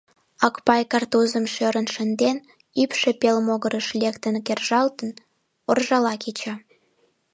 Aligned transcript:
Акпай 0.47 0.83
картузым 0.91 1.45
шӧрын 1.53 1.87
шынден, 1.93 2.37
ӱпшӧ 2.81 3.09
пел 3.21 3.37
могырыш 3.47 3.87
лектын 4.01 4.35
кержалтын, 4.45 5.09
оржала 5.69 6.13
кеча. 6.23 6.53